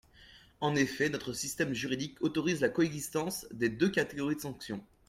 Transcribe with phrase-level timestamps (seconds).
[0.61, 4.83] En effet, notre système juridique autorise la coexistence des deux catégories de sanctions.